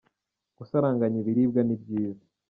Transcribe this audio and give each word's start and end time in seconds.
Gusaranganya 0.57 1.17
ibiribwa 1.19 1.61
ni 1.63 1.75
byiza. 1.81 2.23